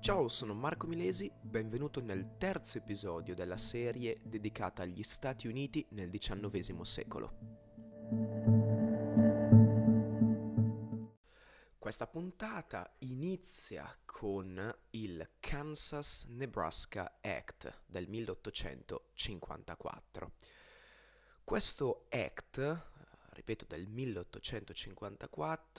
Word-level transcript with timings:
Ciao, 0.00 0.28
sono 0.28 0.54
Marco 0.54 0.86
Milesi, 0.86 1.30
benvenuto 1.42 2.00
nel 2.00 2.38
terzo 2.38 2.78
episodio 2.78 3.34
della 3.34 3.58
serie 3.58 4.20
dedicata 4.22 4.82
agli 4.82 5.02
Stati 5.02 5.46
Uniti 5.46 5.86
nel 5.90 6.08
XIX 6.08 6.80
secolo. 6.80 7.36
Questa 11.78 12.06
puntata 12.06 12.94
inizia 13.00 13.94
con 14.06 14.74
il 14.92 15.32
Kansas-Nebraska 15.38 17.18
Act 17.20 17.82
del 17.84 18.08
1854. 18.08 20.32
Questo 21.44 22.06
Act 22.08 22.88
ripeto 23.32 23.66
del 23.66 23.86
1854, 23.86 25.69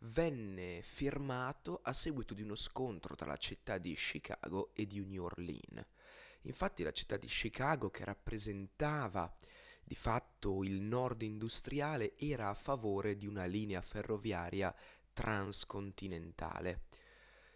venne 0.00 0.82
firmato 0.82 1.80
a 1.82 1.92
seguito 1.92 2.34
di 2.34 2.42
uno 2.42 2.54
scontro 2.54 3.14
tra 3.14 3.26
la 3.26 3.36
città 3.36 3.78
di 3.78 3.94
Chicago 3.94 4.70
e 4.74 4.86
di 4.86 5.04
New 5.04 5.24
Orleans. 5.24 5.84
Infatti 6.42 6.82
la 6.82 6.92
città 6.92 7.16
di 7.16 7.26
Chicago, 7.26 7.90
che 7.90 8.04
rappresentava 8.04 9.30
di 9.82 9.94
fatto 9.94 10.62
il 10.62 10.80
nord 10.80 11.22
industriale, 11.22 12.16
era 12.16 12.48
a 12.48 12.54
favore 12.54 13.16
di 13.16 13.26
una 13.26 13.44
linea 13.44 13.80
ferroviaria 13.80 14.74
transcontinentale, 15.12 16.84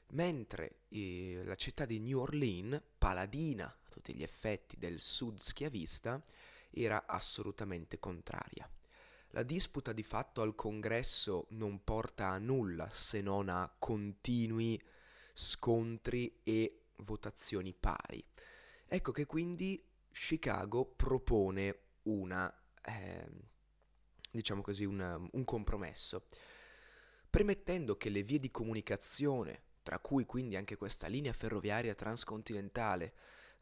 mentre 0.09 0.81
eh, 0.89 1.43
la 1.45 1.55
città 1.55 1.87
di 1.87 1.99
New 2.01 2.19
Orleans, 2.19 2.83
paladina 2.99 3.67
a 3.67 3.89
tutti 3.89 4.15
gli 4.15 4.23
effetti 4.23 4.77
del 4.77 5.01
sud 5.01 5.39
schiavista, 5.39 6.23
era 6.71 7.07
assolutamente 7.07 7.99
contraria. 7.99 8.69
La 9.35 9.43
disputa 9.43 9.93
di 9.93 10.05
fatto 10.05 10.43
al 10.43 10.55
congresso 10.55 11.47
non 11.51 11.83
porta 11.83 12.29
a 12.29 12.39
nulla 12.39 12.89
se 12.93 13.21
non 13.21 13.49
a 13.49 13.69
continui 13.81 14.81
scontri 15.33 16.39
e 16.45 16.83
votazioni 16.99 17.75
pari. 17.75 18.25
Ecco 18.87 19.11
che 19.11 19.27
quindi 19.27 19.85
Chicago 20.13 20.85
propone 20.85 21.79
una, 22.03 22.49
eh, 22.81 23.27
diciamo 24.31 24.63
così, 24.63 24.85
una, 24.85 25.17
un 25.17 25.45
compromesso, 25.45 26.27
premettendo 27.29 27.97
che 27.97 28.11
le 28.11 28.23
vie 28.23 28.39
di 28.39 28.53
comunicazione, 28.53 29.63
tra 29.83 29.99
cui 29.99 30.27
quindi 30.27 30.55
anche 30.55 30.77
questa 30.77 31.09
linea 31.09 31.33
ferroviaria 31.33 31.97
transcontinentale, 31.97 33.15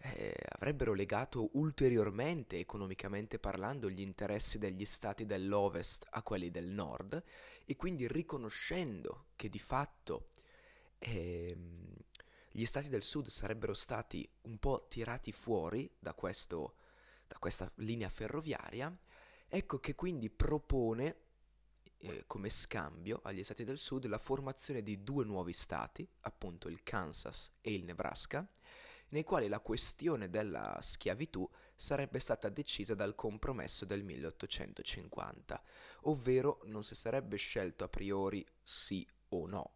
eh, 0.02 0.34
avrebbero 0.48 0.94
legato 0.94 1.50
ulteriormente, 1.52 2.58
economicamente 2.58 3.38
parlando, 3.38 3.88
gli 3.88 4.00
interessi 4.00 4.58
degli 4.58 4.84
stati 4.84 5.26
dell'Ovest 5.26 6.06
a 6.10 6.22
quelli 6.22 6.50
del 6.50 6.66
Nord 6.66 7.22
e 7.64 7.76
quindi 7.76 8.08
riconoscendo 8.08 9.26
che 9.36 9.48
di 9.48 9.60
fatto 9.60 10.30
ehm, 10.98 11.94
gli 12.50 12.64
stati 12.64 12.88
del 12.88 13.02
Sud 13.02 13.28
sarebbero 13.28 13.74
stati 13.74 14.28
un 14.42 14.58
po' 14.58 14.86
tirati 14.88 15.30
fuori 15.30 15.90
da, 15.98 16.14
questo, 16.14 16.74
da 17.28 17.38
questa 17.38 17.70
linea 17.76 18.08
ferroviaria, 18.08 18.94
ecco 19.48 19.78
che 19.78 19.94
quindi 19.94 20.28
propone 20.30 21.16
eh, 21.98 22.24
come 22.26 22.50
scambio 22.50 23.20
agli 23.22 23.44
stati 23.44 23.62
del 23.62 23.78
Sud 23.78 24.06
la 24.06 24.18
formazione 24.18 24.82
di 24.82 25.04
due 25.04 25.24
nuovi 25.24 25.52
stati, 25.52 26.06
appunto 26.22 26.68
il 26.68 26.82
Kansas 26.82 27.52
e 27.60 27.72
il 27.72 27.84
Nebraska, 27.84 28.46
nei 29.12 29.24
quali 29.24 29.48
la 29.48 29.60
questione 29.60 30.30
della 30.30 30.78
schiavitù 30.80 31.48
sarebbe 31.74 32.18
stata 32.18 32.48
decisa 32.48 32.94
dal 32.94 33.14
compromesso 33.14 33.84
del 33.84 34.02
1850, 34.02 35.62
ovvero 36.02 36.60
non 36.64 36.82
si 36.82 36.94
sarebbe 36.94 37.36
scelto 37.36 37.84
a 37.84 37.88
priori 37.88 38.46
sì 38.62 39.06
o 39.30 39.46
no, 39.46 39.74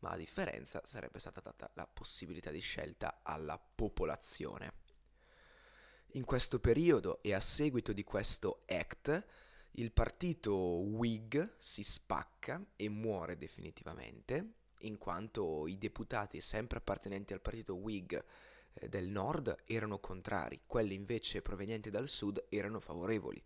ma 0.00 0.10
a 0.10 0.16
differenza 0.16 0.82
sarebbe 0.84 1.18
stata 1.18 1.40
data 1.40 1.70
la 1.74 1.86
possibilità 1.86 2.50
di 2.50 2.60
scelta 2.60 3.20
alla 3.22 3.58
popolazione. 3.58 4.82
In 6.12 6.24
questo 6.24 6.60
periodo 6.60 7.22
e 7.22 7.32
a 7.32 7.40
seguito 7.40 7.92
di 7.92 8.04
questo 8.04 8.64
act, 8.66 9.26
il 9.72 9.92
partito 9.92 10.54
Whig 10.54 11.54
si 11.58 11.82
spacca 11.82 12.62
e 12.76 12.88
muore 12.90 13.36
definitivamente, 13.38 14.52
in 14.80 14.98
quanto 14.98 15.66
i 15.66 15.78
deputati 15.78 16.40
sempre 16.42 16.78
appartenenti 16.78 17.32
al 17.32 17.40
partito 17.40 17.74
Whig 17.74 18.22
del 18.88 19.08
nord 19.08 19.62
erano 19.64 19.98
contrari, 19.98 20.62
quelli 20.66 20.94
invece 20.94 21.42
provenienti 21.42 21.90
dal 21.90 22.08
sud 22.08 22.46
erano 22.48 22.80
favorevoli. 22.80 23.42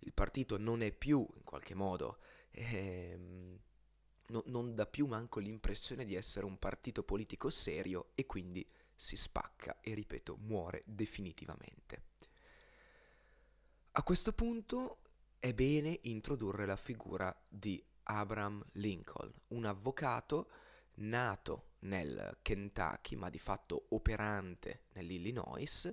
Il 0.00 0.12
partito 0.12 0.58
non 0.58 0.82
è 0.82 0.90
più, 0.90 1.26
in 1.34 1.44
qualche 1.44 1.74
modo, 1.74 2.18
ehm, 2.50 3.58
no, 4.28 4.42
non 4.46 4.74
dà 4.74 4.86
più 4.86 5.06
manco 5.06 5.38
l'impressione 5.40 6.04
di 6.04 6.14
essere 6.14 6.46
un 6.46 6.58
partito 6.58 7.02
politico 7.02 7.50
serio 7.50 8.10
e 8.14 8.26
quindi 8.26 8.68
si 8.94 9.16
spacca 9.16 9.78
e, 9.80 9.94
ripeto, 9.94 10.36
muore 10.40 10.82
definitivamente. 10.86 12.10
A 13.92 14.02
questo 14.02 14.32
punto 14.32 14.98
è 15.38 15.52
bene 15.52 15.98
introdurre 16.02 16.66
la 16.66 16.76
figura 16.76 17.36
di 17.48 17.84
Abraham 18.04 18.64
Lincoln, 18.72 19.32
un 19.48 19.64
avvocato 19.64 20.50
nato 20.94 21.71
nel 21.82 22.38
Kentucky, 22.42 23.16
ma 23.16 23.30
di 23.30 23.38
fatto 23.38 23.86
operante 23.90 24.84
nell'Illinois, 24.92 25.90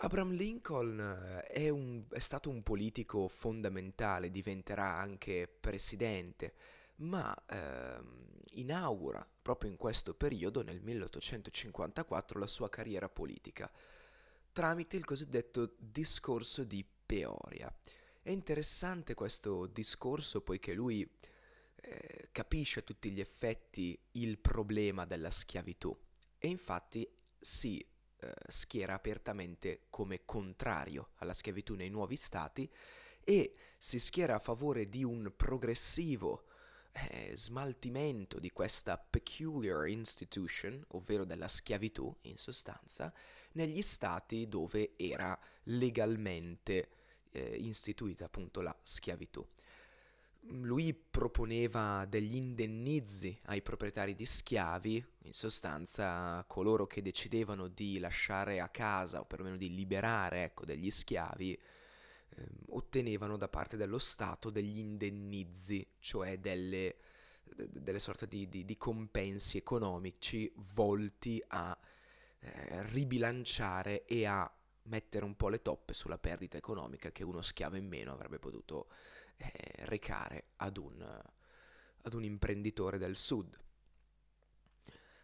Abraham 0.00 0.32
Lincoln 0.32 1.00
eh, 1.00 1.42
è, 1.42 1.68
un, 1.68 2.04
è, 2.10 2.20
stato 2.20 2.50
un 2.50 2.62
politico 2.62 3.26
fondamentale, 3.26 4.30
diventerà 4.30 4.96
anche 4.96 5.48
presidente, 5.48 6.54
ma 6.96 7.34
ehm, 7.48 8.42
inaugura 8.52 9.26
proprio 9.42 9.70
in 9.70 9.76
questo 9.76 10.14
periodo, 10.14 10.62
nel 10.62 10.80
1854, 10.80 12.38
la 12.38 12.46
sua 12.46 12.68
carriera 12.68 13.08
politica, 13.08 13.70
tramite 14.52 14.96
il 14.96 15.04
cosiddetto 15.04 15.74
discorso 15.78 16.62
di 16.62 16.86
Peoria. 17.06 17.72
È 18.22 18.30
interessante 18.30 19.14
questo 19.14 19.66
discorso 19.66 20.42
poiché 20.42 20.74
lui 20.74 21.08
eh, 21.88 22.28
capisce 22.32 22.80
a 22.80 22.82
tutti 22.82 23.10
gli 23.10 23.20
effetti 23.20 23.98
il 24.12 24.38
problema 24.38 25.06
della 25.06 25.30
schiavitù. 25.30 25.96
E 26.36 26.48
infatti 26.48 27.08
si 27.40 27.78
eh, 28.20 28.34
schiera 28.48 28.94
apertamente 28.94 29.86
come 29.88 30.24
contrario 30.24 31.10
alla 31.16 31.32
schiavitù 31.32 31.74
nei 31.74 31.88
nuovi 31.88 32.16
stati 32.16 32.70
e 33.24 33.54
si 33.78 33.98
schiera 33.98 34.36
a 34.36 34.40
favore 34.40 34.88
di 34.88 35.02
un 35.02 35.32
progressivo 35.36 36.44
eh, 36.92 37.32
smaltimento 37.34 38.38
di 38.38 38.50
questa 38.50 38.98
peculiar 38.98 39.86
institution, 39.88 40.84
ovvero 40.88 41.24
della 41.24 41.48
schiavitù 41.48 42.14
in 42.22 42.36
sostanza, 42.36 43.12
negli 43.52 43.82
stati 43.82 44.46
dove 44.48 44.92
era 44.96 45.38
legalmente 45.64 46.90
eh, 47.30 47.56
istituita 47.56 48.26
appunto 48.26 48.60
la 48.60 48.76
schiavitù 48.82 49.46
lui 50.50 50.94
proponeva 50.94 52.06
degli 52.08 52.36
indennizi 52.36 53.38
ai 53.44 53.62
proprietari 53.62 54.14
di 54.14 54.24
schiavi, 54.24 55.04
in 55.22 55.32
sostanza 55.32 56.42
coloro 56.46 56.86
che 56.86 57.02
decidevano 57.02 57.68
di 57.68 57.98
lasciare 57.98 58.60
a 58.60 58.68
casa 58.68 59.20
o 59.20 59.24
perlomeno 59.24 59.56
di 59.56 59.74
liberare 59.74 60.44
ecco, 60.44 60.64
degli 60.64 60.90
schiavi, 60.90 61.52
eh, 61.52 62.48
ottenevano 62.70 63.36
da 63.36 63.48
parte 63.48 63.76
dello 63.76 63.98
Stato 63.98 64.50
degli 64.50 64.78
indennizi, 64.78 65.86
cioè 65.98 66.38
delle, 66.38 66.96
delle 67.54 67.98
sorte 67.98 68.26
di, 68.26 68.48
di, 68.48 68.64
di, 68.64 68.76
compensi 68.76 69.58
economici 69.58 70.50
volti 70.74 71.42
a 71.48 71.76
eh, 72.40 72.82
ribilanciare 72.84 74.04
e 74.06 74.24
a 74.24 74.50
mettere 74.84 75.24
un 75.24 75.36
po' 75.36 75.48
le 75.48 75.60
toppe 75.60 75.92
sulla 75.92 76.16
perdita 76.16 76.56
economica 76.56 77.12
che 77.12 77.22
uno 77.22 77.42
schiavo 77.42 77.76
in 77.76 77.86
meno 77.86 78.12
avrebbe 78.12 78.38
potuto 78.38 78.88
recare 79.38 80.48
ad 80.56 80.76
un, 80.76 81.22
ad 82.02 82.14
un 82.14 82.24
imprenditore 82.24 82.98
del 82.98 83.16
sud. 83.16 83.58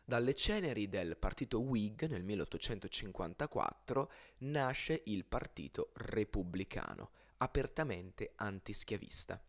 Dalle 0.06 0.34
ceneri 0.34 0.88
del 0.88 1.16
partito 1.16 1.60
Whig 1.60 2.04
nel 2.06 2.24
1854 2.24 4.12
nasce 4.38 5.00
il 5.06 5.24
partito 5.24 5.92
repubblicano, 5.94 7.10
apertamente 7.38 8.32
antischiavista. 8.36 9.42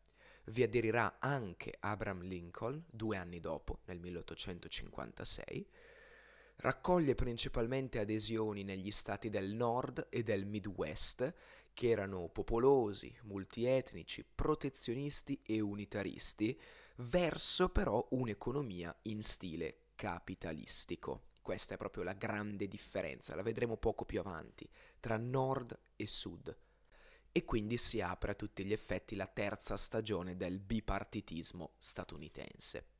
Vi 0.45 0.63
aderirà 0.63 1.17
anche 1.19 1.75
Abraham 1.79 2.21
Lincoln 2.21 2.85
due 2.89 3.17
anni 3.17 3.41
dopo, 3.41 3.79
nel 3.85 3.99
1856. 3.99 5.67
Raccoglie 6.57 7.15
principalmente 7.15 7.99
adesioni 7.99 8.63
negli 8.63 8.91
stati 8.91 9.29
del 9.29 9.53
nord 9.53 10.07
e 10.09 10.23
del 10.23 10.45
Midwest 10.45 11.33
che 11.75 11.89
erano 11.89 12.29
popolosi, 12.29 13.15
multietnici, 13.23 14.23
protezionisti 14.23 15.39
e 15.43 15.59
unitaristi, 15.59 16.59
verso 16.95 17.69
però 17.69 18.07
un'economia 18.11 18.97
in 19.03 19.21
stile 19.21 19.89
capitalistico. 19.95 21.33
Questa 21.41 21.75
è 21.75 21.77
proprio 21.77 22.03
la 22.03 22.13
grande 22.13 22.67
differenza, 22.67 23.35
la 23.35 23.43
vedremo 23.43 23.75
poco 23.75 24.05
più 24.05 24.19
avanti, 24.21 24.67
tra 24.99 25.17
nord 25.17 25.77
e 25.97 26.07
sud. 26.07 26.57
E 27.31 27.43
quindi 27.43 27.75
si 27.75 27.99
apre 27.99 28.31
a 28.31 28.35
tutti 28.35 28.63
gli 28.63 28.71
effetti 28.71 29.15
la 29.15 29.27
terza 29.27 29.75
stagione 29.75 30.37
del 30.37 30.59
bipartitismo 30.59 31.73
statunitense. 31.77 32.94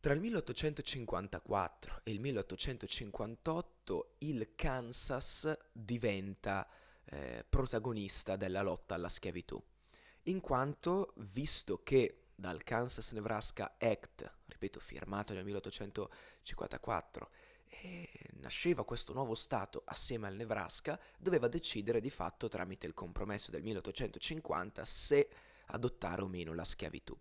Tra 0.00 0.12
il 0.12 0.20
1854 0.20 2.02
e 2.04 2.12
il 2.12 2.20
1858 2.20 4.14
il 4.18 4.52
Kansas 4.54 5.58
diventa 5.72 6.68
eh, 7.04 7.44
protagonista 7.48 8.36
della 8.36 8.62
lotta 8.62 8.94
alla 8.94 9.08
schiavitù, 9.08 9.60
in 10.24 10.40
quanto, 10.40 11.14
visto 11.16 11.82
che 11.82 12.26
dal 12.32 12.62
Kansas-Nebraska 12.62 13.74
Act, 13.76 14.32
ripeto, 14.46 14.78
firmato 14.78 15.32
nel 15.32 15.44
1854, 15.44 17.30
e 17.66 18.08
nasceva 18.34 18.84
questo 18.84 19.12
nuovo 19.12 19.34
Stato 19.34 19.82
assieme 19.84 20.28
al 20.28 20.36
Nebraska, 20.36 21.00
doveva 21.18 21.48
decidere 21.48 22.00
di 22.00 22.10
fatto 22.10 22.46
tramite 22.46 22.86
il 22.86 22.94
compromesso 22.94 23.50
del 23.50 23.62
1850 23.64 24.84
se 24.84 25.28
adottare 25.66 26.22
o 26.22 26.28
meno 26.28 26.54
la 26.54 26.64
schiavitù. 26.64 27.18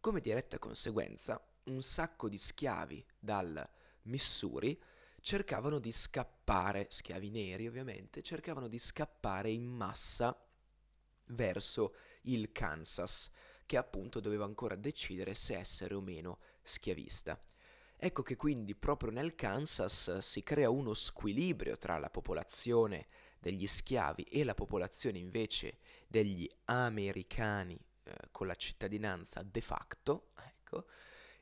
Come 0.00 0.20
diretta 0.20 0.58
conseguenza, 0.58 1.40
un 1.70 1.82
sacco 1.82 2.28
di 2.28 2.38
schiavi 2.38 3.04
dal 3.18 3.68
Missouri 4.02 4.80
cercavano 5.20 5.78
di 5.78 5.92
scappare, 5.92 6.86
schiavi 6.88 7.30
neri 7.30 7.66
ovviamente, 7.66 8.22
cercavano 8.22 8.68
di 8.68 8.78
scappare 8.78 9.50
in 9.50 9.64
massa 9.64 10.36
verso 11.26 11.94
il 12.22 12.52
Kansas, 12.52 13.30
che 13.66 13.76
appunto 13.76 14.20
doveva 14.20 14.44
ancora 14.44 14.76
decidere 14.76 15.34
se 15.34 15.56
essere 15.56 15.94
o 15.94 16.00
meno 16.00 16.38
schiavista. 16.62 17.38
Ecco 18.00 18.22
che 18.22 18.36
quindi 18.36 18.76
proprio 18.76 19.10
nel 19.10 19.34
Kansas 19.34 20.18
si 20.18 20.42
crea 20.42 20.70
uno 20.70 20.94
squilibrio 20.94 21.76
tra 21.76 21.98
la 21.98 22.10
popolazione 22.10 23.08
degli 23.40 23.66
schiavi 23.66 24.22
e 24.22 24.44
la 24.44 24.54
popolazione 24.54 25.18
invece 25.18 25.78
degli 26.06 26.48
americani 26.66 27.78
eh, 28.04 28.14
con 28.30 28.46
la 28.46 28.54
cittadinanza 28.54 29.42
de 29.42 29.60
facto, 29.60 30.30
ecco, 30.36 30.86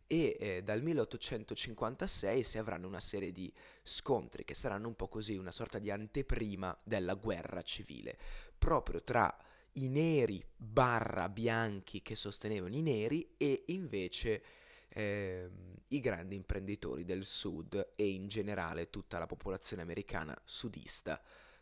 e 0.06 0.36
eh, 0.38 0.62
dal 0.62 0.82
1856 0.82 2.44
si 2.44 2.58
avranno 2.58 2.86
una 2.86 3.00
serie 3.00 3.32
di 3.32 3.52
scontri 3.82 4.44
che 4.44 4.54
saranno 4.54 4.88
un 4.88 4.94
po' 4.94 5.08
così 5.08 5.36
una 5.36 5.50
sorta 5.50 5.78
di 5.78 5.90
anteprima 5.90 6.76
della 6.82 7.14
guerra 7.14 7.62
civile, 7.62 8.16
proprio 8.56 9.02
tra 9.02 9.36
i 9.72 9.88
neri 9.88 10.44
barra 10.56 11.28
bianchi 11.28 12.02
che 12.02 12.14
sostenevano 12.14 12.74
i 12.74 12.82
neri 12.82 13.34
e 13.36 13.64
invece 13.66 14.42
eh, 14.88 15.50
i 15.88 16.00
grandi 16.00 16.34
imprenditori 16.34 17.04
del 17.04 17.24
sud 17.24 17.92
e 17.94 18.08
in 18.08 18.28
generale 18.28 18.90
tutta 18.90 19.18
la 19.18 19.26
popolazione 19.26 19.82
americana 19.82 20.36
sudista 20.44 21.20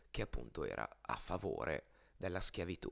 che 0.09 0.21
appunto 0.21 0.63
era 0.63 0.87
a 1.01 1.17
favore 1.17 1.87
della 2.15 2.39
schiavitù 2.39 2.89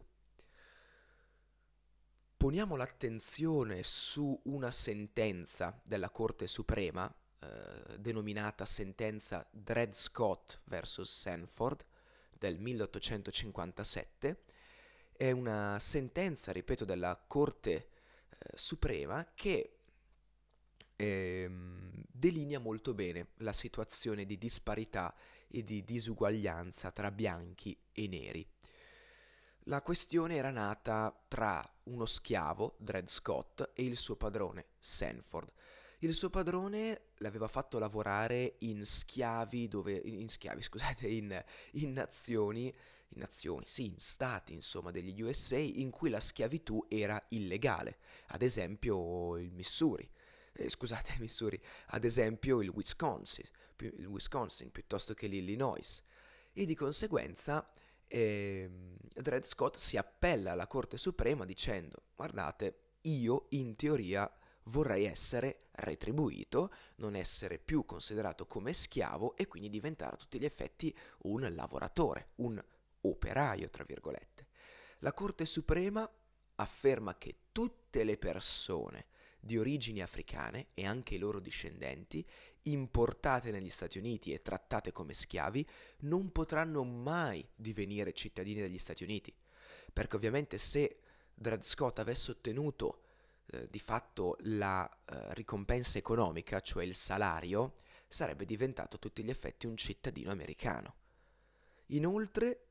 poniamo 2.44 2.76
l'attenzione 2.76 3.84
su 3.84 4.38
una 4.48 4.70
sentenza 4.70 5.80
della 5.82 6.10
Corte 6.10 6.46
Suprema, 6.46 7.10
eh, 7.40 7.98
denominata 7.98 8.66
sentenza 8.66 9.48
Dred 9.50 9.94
Scott 9.94 10.60
vs. 10.66 11.04
Sanford 11.04 11.86
del 12.38 12.60
1857, 12.60 14.44
è 15.14 15.32
una 15.32 15.78
sentenza, 15.80 16.52
ripeto, 16.52 16.84
della 16.84 17.18
Corte 17.26 17.72
eh, 17.72 17.86
Suprema 18.56 19.26
che 19.34 19.78
eh, 20.98 21.50
delinea 22.12 22.60
molto 22.60 22.94
bene 22.94 23.28
la 23.38 23.54
situazione 23.54 24.26
di 24.26 24.38
disparità 24.38 25.16
e 25.48 25.64
di 25.64 25.86
disuguaglianza 25.86 26.92
tra 26.92 27.10
bianchi 27.10 27.80
e 27.94 28.08
neri. 28.10 28.53
La 29.68 29.82
questione 29.82 30.36
era 30.36 30.50
nata 30.50 31.18
tra 31.30 31.66
uno 31.84 32.06
schiavo, 32.06 32.76
Dred 32.80 33.08
Scott, 33.08 33.70
e 33.74 33.84
il 33.84 33.96
suo 33.96 34.18
padrone, 34.18 34.66
Sanford. 34.78 35.54
Il 36.00 36.14
suo 36.16 36.30
padrone 36.30 37.12
l'aveva 37.20 37.48
fatto 37.48 37.80
lavorare 37.80 38.56
in 38.60 38.86
schiavi, 38.86 39.70
dove, 39.70 39.94
in 39.94 40.28
schiavi, 40.28 40.62
scusate, 40.64 41.08
in, 41.08 41.42
in 41.74 41.94
nazioni, 41.94 42.66
in 42.66 43.20
nazioni, 43.20 43.64
sì, 43.66 43.86
in 43.86 43.96
stati, 44.00 44.54
insomma, 44.54 44.92
degli 44.92 45.22
USA, 45.22 45.56
in 45.56 45.92
cui 45.92 46.10
la 46.10 46.20
schiavitù 46.20 46.86
era 46.90 47.24
illegale. 47.30 48.00
Ad 48.28 48.42
esempio 48.42 49.38
il 49.38 49.54
Missouri, 49.54 50.10
eh, 50.52 50.68
scusate, 50.68 51.16
Missouri, 51.22 51.58
ad 51.88 52.04
esempio 52.04 52.62
il 52.62 52.68
Wisconsin, 52.68 53.46
il 53.78 54.08
Wisconsin 54.08 54.72
piuttosto 54.72 55.14
che 55.14 55.28
l'Illinois. 55.28 56.04
E 56.52 56.66
di 56.66 56.76
conseguenza 56.76 57.66
ehm, 58.14 58.96
Dred 59.00 59.44
Scott 59.44 59.78
si 59.78 59.98
appella 59.98 60.52
alla 60.52 60.68
Corte 60.68 60.98
Suprema 60.98 61.46
dicendo 61.46 62.04
guardate, 62.16 62.78
io 63.02 63.48
in 63.50 63.76
teoria 63.76 64.32
vorrei 64.66 65.06
essere 65.06 65.68
retribuito, 65.72 66.72
non 66.98 67.16
essere 67.16 67.58
più 67.58 67.86
considerato 67.86 68.46
come 68.46 68.72
schiavo 68.72 69.36
e 69.36 69.48
quindi 69.48 69.70
diventare 69.70 70.14
a 70.14 70.18
tutti 70.18 70.40
gli 70.40 70.46
effetti 70.46 70.96
un 71.24 71.52
lavoratore, 71.54 72.30
un 72.36 72.64
operaio, 73.02 73.70
tra 73.70 73.84
virgolette. 73.84 74.48
La 75.00 75.14
Corte 75.14 75.46
Suprema 75.46 76.10
afferma 76.56 77.18
che 77.18 77.36
tutte 77.52 78.04
le 78.04 78.18
persone 78.18 79.08
di 79.44 79.58
origini 79.58 80.02
africane 80.02 80.68
e 80.74 80.86
anche 80.86 81.16
i 81.16 81.18
loro 81.18 81.42
discendenti, 81.42 82.26
importate 82.64 83.52
negli 83.52 83.70
Stati 83.70 83.98
Uniti 83.98 84.32
e 84.32 84.42
trattate 84.42 84.94
come 84.94 85.14
schiavi, 85.14 85.68
non 86.02 86.32
potranno 86.32 86.86
mai 86.86 87.46
divenire 87.54 88.14
cittadini 88.14 88.62
degli 88.62 88.78
Stati 88.78 89.04
Uniti. 89.04 89.36
Perché 89.92 90.16
ovviamente 90.16 90.58
se 90.58 91.00
Dred 91.34 91.64
Scott 91.64 92.00
avesse 92.00 92.32
ottenuto 92.32 93.02
eh, 93.48 93.68
di 93.70 93.80
fatto 93.80 94.38
la 94.44 94.90
eh, 94.90 95.34
ricompensa 95.34 95.98
economica, 95.98 96.62
cioè 96.62 96.86
il 96.86 96.96
salario, 96.96 97.80
sarebbe 98.08 98.46
diventato 98.46 98.96
a 98.96 99.00
tutti 99.00 99.26
gli 99.26 99.30
effetti 99.30 99.66
un 99.66 99.76
cittadino 99.76 100.32
americano. 100.32 100.96
Inoltre, 101.88 102.68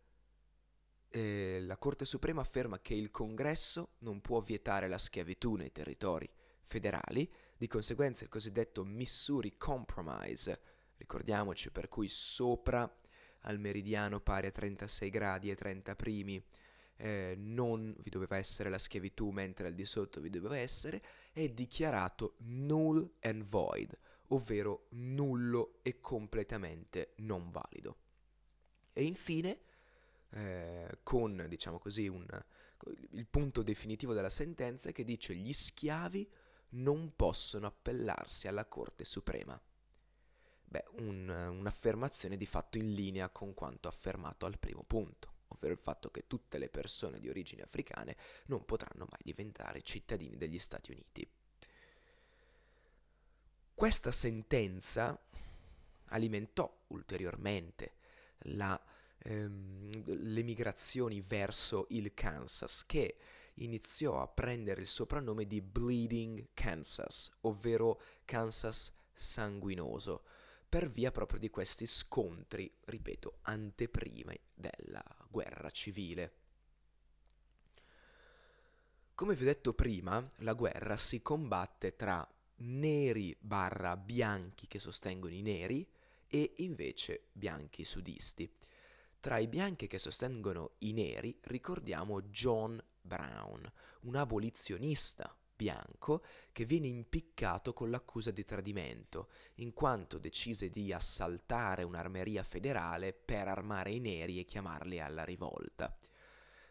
eh, 1.10 1.58
la 1.60 1.76
Corte 1.76 2.06
Suprema 2.06 2.40
afferma 2.40 2.80
che 2.80 2.94
il 2.94 3.10
Congresso 3.10 3.96
non 3.98 4.22
può 4.22 4.40
vietare 4.40 4.88
la 4.88 4.96
schiavitù 4.96 5.56
nei 5.56 5.70
territori 5.70 6.26
federali, 6.72 7.30
di 7.58 7.66
conseguenza 7.66 8.24
il 8.24 8.30
cosiddetto 8.30 8.82
Missouri 8.82 9.58
Compromise, 9.58 10.58
ricordiamoci 10.96 11.70
per 11.70 11.88
cui 11.88 12.08
sopra 12.08 12.90
al 13.40 13.58
meridiano 13.58 14.20
pari 14.20 14.46
a 14.46 14.50
36 14.50 15.10
gradi 15.10 15.50
e 15.50 15.54
30 15.54 15.94
primi 15.94 16.42
eh, 16.96 17.34
non 17.36 17.94
vi 17.98 18.08
doveva 18.08 18.38
essere 18.38 18.70
la 18.70 18.78
schiavitù 18.78 19.28
mentre 19.28 19.66
al 19.66 19.74
di 19.74 19.84
sotto 19.84 20.22
vi 20.22 20.30
doveva 20.30 20.56
essere, 20.56 21.02
è 21.32 21.46
dichiarato 21.50 22.36
null 22.38 23.16
and 23.20 23.44
void, 23.44 23.98
ovvero 24.28 24.86
nullo 24.92 25.80
e 25.82 26.00
completamente 26.00 27.12
non 27.16 27.50
valido. 27.50 27.96
E 28.94 29.04
infine, 29.04 29.58
eh, 30.30 31.00
con 31.02 31.44
diciamo 31.50 31.78
così 31.78 32.08
un, 32.08 32.26
il 33.10 33.26
punto 33.26 33.62
definitivo 33.62 34.14
della 34.14 34.30
sentenza 34.30 34.90
che 34.90 35.04
dice 35.04 35.34
gli 35.34 35.52
schiavi 35.52 36.30
non 36.72 37.14
possono 37.16 37.66
appellarsi 37.66 38.48
alla 38.48 38.66
Corte 38.66 39.04
Suprema. 39.04 39.60
Beh, 40.64 40.84
un, 40.98 41.28
un'affermazione 41.28 42.36
di 42.36 42.46
fatto 42.46 42.78
in 42.78 42.94
linea 42.94 43.28
con 43.28 43.52
quanto 43.54 43.88
affermato 43.88 44.46
al 44.46 44.58
primo 44.58 44.82
punto, 44.84 45.32
ovvero 45.48 45.74
il 45.74 45.78
fatto 45.78 46.10
che 46.10 46.26
tutte 46.26 46.58
le 46.58 46.68
persone 46.68 47.20
di 47.20 47.28
origini 47.28 47.60
africane 47.60 48.16
non 48.46 48.64
potranno 48.64 49.06
mai 49.10 49.20
diventare 49.22 49.82
cittadini 49.82 50.36
degli 50.36 50.58
Stati 50.58 50.90
Uniti. 50.90 51.28
Questa 53.74 54.10
sentenza 54.10 55.18
alimentò 56.06 56.84
ulteriormente 56.88 57.94
la, 58.44 58.80
ehm, 59.18 60.04
le 60.04 60.42
migrazioni 60.42 61.20
verso 61.20 61.86
il 61.90 62.14
Kansas, 62.14 62.84
che 62.86 63.16
iniziò 63.64 64.20
a 64.20 64.28
prendere 64.28 64.80
il 64.80 64.86
soprannome 64.86 65.46
di 65.46 65.60
Bleeding 65.60 66.48
Kansas, 66.54 67.30
ovvero 67.42 68.00
Kansas 68.24 68.92
sanguinoso, 69.12 70.24
per 70.68 70.90
via 70.90 71.10
proprio 71.10 71.38
di 71.38 71.50
questi 71.50 71.86
scontri, 71.86 72.72
ripeto, 72.84 73.38
anteprime 73.42 74.40
della 74.54 75.04
guerra 75.28 75.70
civile. 75.70 76.32
Come 79.14 79.34
vi 79.34 79.42
ho 79.42 79.46
detto 79.46 79.74
prima, 79.74 80.26
la 80.38 80.54
guerra 80.54 80.96
si 80.96 81.20
combatte 81.20 81.94
tra 81.94 82.26
neri 82.56 83.36
barra 83.38 83.96
bianchi 83.96 84.66
che 84.66 84.78
sostengono 84.78 85.34
i 85.34 85.42
neri 85.42 85.86
e 86.26 86.54
invece 86.58 87.24
bianchi 87.32 87.84
sudisti. 87.84 88.50
Tra 89.20 89.38
i 89.38 89.46
bianchi 89.46 89.86
che 89.86 89.98
sostengono 89.98 90.72
i 90.78 90.92
neri 90.92 91.38
ricordiamo 91.42 92.22
John 92.22 92.82
Brown, 93.02 93.70
un 94.02 94.16
abolizionista 94.16 95.36
bianco 95.54 96.24
che 96.50 96.64
viene 96.64 96.88
impiccato 96.88 97.72
con 97.72 97.90
l'accusa 97.90 98.30
di 98.30 98.44
tradimento, 98.44 99.28
in 99.56 99.72
quanto 99.72 100.18
decise 100.18 100.70
di 100.70 100.92
assaltare 100.92 101.82
un'armeria 101.82 102.42
federale 102.42 103.12
per 103.12 103.46
armare 103.48 103.92
i 103.92 104.00
neri 104.00 104.40
e 104.40 104.44
chiamarli 104.44 104.98
alla 104.98 105.24
rivolta. 105.24 105.96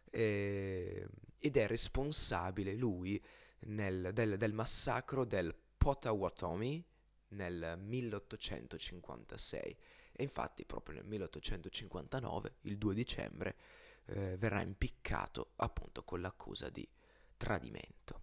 Eh, 0.10 1.08
ed 1.38 1.58
è 1.58 1.68
responsabile 1.68 2.74
lui 2.74 3.24
nel, 3.60 4.12
del, 4.14 4.38
del 4.38 4.54
massacro 4.54 5.24
del 5.26 5.56
Potawatomi 5.78 6.84
nel 7.30 7.80
1856 7.80 9.78
e 10.12 10.24
infatti 10.24 10.66
proprio 10.66 10.96
nel 10.96 11.06
1859, 11.06 12.56
il 12.62 12.78
2 12.78 12.94
dicembre, 12.94 13.56
eh, 14.06 14.38
verrà 14.38 14.62
impiccato 14.62 15.52
appunto 15.58 16.04
con 16.04 16.22
l'accusa 16.22 16.70
di 16.70 16.88
tradimento. 17.38 18.22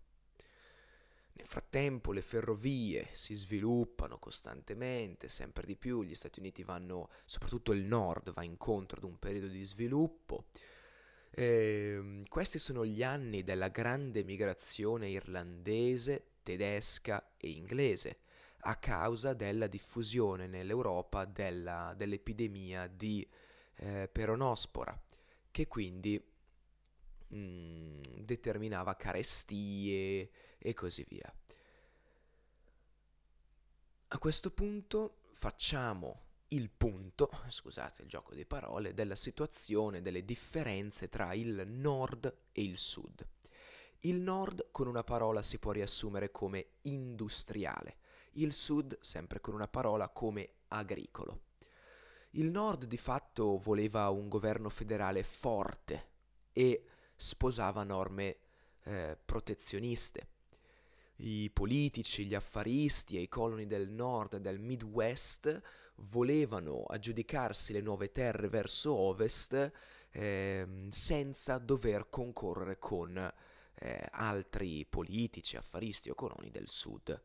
Nel 1.38 1.46
frattempo 1.46 2.10
le 2.10 2.20
ferrovie 2.20 3.10
si 3.12 3.34
sviluppano 3.34 4.18
costantemente, 4.18 5.28
sempre 5.28 5.64
di 5.66 5.76
più, 5.76 6.02
gli 6.02 6.16
Stati 6.16 6.40
Uniti 6.40 6.64
vanno, 6.64 7.10
soprattutto 7.24 7.72
il 7.72 7.84
nord, 7.84 8.32
va 8.32 8.42
incontro 8.42 8.98
ad 8.98 9.04
un 9.04 9.18
periodo 9.20 9.46
di 9.46 9.62
sviluppo. 9.62 10.46
E, 11.30 11.44
ehm, 11.96 12.26
questi 12.26 12.58
sono 12.58 12.84
gli 12.84 13.04
anni 13.04 13.44
della 13.44 13.68
grande 13.68 14.24
migrazione 14.24 15.10
irlandese, 15.10 16.30
tedesca 16.42 17.34
e 17.36 17.50
inglese, 17.50 18.18
a 18.62 18.74
causa 18.76 19.32
della 19.32 19.68
diffusione 19.68 20.48
nell'Europa 20.48 21.24
della, 21.24 21.94
dell'epidemia 21.96 22.88
di 22.88 23.26
eh, 23.76 24.08
peronospora, 24.10 25.00
che 25.58 25.66
quindi 25.66 26.22
mm, 27.34 28.20
determinava 28.20 28.94
carestie 28.94 30.30
e 30.56 30.72
così 30.72 31.04
via. 31.08 31.34
A 34.06 34.18
questo 34.18 34.52
punto 34.52 35.22
facciamo 35.32 36.26
il 36.48 36.70
punto, 36.70 37.28
scusate 37.48 38.02
il 38.02 38.08
gioco 38.08 38.36
di 38.36 38.46
parole, 38.46 38.94
della 38.94 39.16
situazione, 39.16 40.00
delle 40.00 40.24
differenze 40.24 41.08
tra 41.08 41.34
il 41.34 41.66
nord 41.66 42.32
e 42.52 42.62
il 42.62 42.76
sud. 42.76 43.26
Il 44.02 44.20
nord 44.20 44.68
con 44.70 44.86
una 44.86 45.02
parola 45.02 45.42
si 45.42 45.58
può 45.58 45.72
riassumere 45.72 46.30
come 46.30 46.74
industriale, 46.82 47.96
il 48.34 48.52
sud 48.52 48.96
sempre 49.00 49.40
con 49.40 49.54
una 49.54 49.66
parola 49.66 50.08
come 50.08 50.50
agricolo. 50.68 51.46
Il 52.32 52.50
nord 52.50 52.84
di 52.84 52.98
fatto 52.98 53.56
voleva 53.56 54.10
un 54.10 54.28
governo 54.28 54.68
federale 54.68 55.22
forte 55.22 56.06
e 56.52 56.84
sposava 57.16 57.82
norme 57.84 58.36
eh, 58.84 59.16
protezioniste. 59.24 60.28
I 61.16 61.48
politici, 61.50 62.26
gli 62.26 62.34
affaristi 62.34 63.16
e 63.16 63.22
i 63.22 63.28
coloni 63.28 63.66
del 63.66 63.88
nord 63.88 64.34
e 64.34 64.40
del 64.40 64.60
Midwest 64.60 65.62
volevano 65.96 66.84
aggiudicarsi 66.84 67.72
le 67.72 67.80
nuove 67.80 68.12
terre 68.12 68.48
verso 68.48 68.94
ovest 68.94 69.72
eh, 70.10 70.86
senza 70.90 71.58
dover 71.58 72.10
concorrere 72.10 72.78
con 72.78 73.16
eh, 73.74 74.08
altri 74.10 74.84
politici, 74.84 75.56
affaristi 75.56 76.10
o 76.10 76.14
coloni 76.14 76.50
del 76.50 76.68
sud 76.68 77.20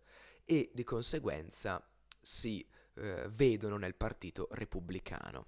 e 0.45 0.72
di 0.74 0.83
conseguenza 0.83 1.86
si 2.22 2.65
eh, 2.95 3.29
vedono 3.31 3.77
nel 3.77 3.95
partito 3.95 4.47
repubblicano. 4.51 5.47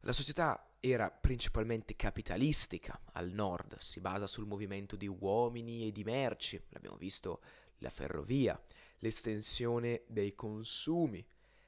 La 0.00 0.12
società 0.12 0.74
era 0.80 1.10
principalmente 1.12 1.94
capitalistica 1.94 3.00
al 3.12 3.30
nord, 3.30 3.78
si 3.78 4.00
basa 4.00 4.26
sul 4.26 4.46
movimento 4.46 4.96
di 4.96 5.06
uomini 5.06 5.86
e 5.86 5.92
di 5.92 6.02
merci, 6.02 6.60
l'abbiamo 6.70 6.96
visto 6.96 7.40
la 7.78 7.88
ferrovia, 7.88 8.60
l'estensione 8.98 10.02
dei 10.08 10.34
consumi, 10.34 11.24